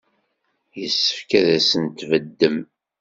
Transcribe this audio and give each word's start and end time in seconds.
Yessefk 0.79 1.29
ad 1.39 1.47
asen-tbeddem. 1.57 2.57